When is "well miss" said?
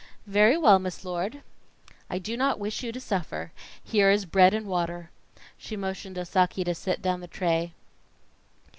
0.57-1.05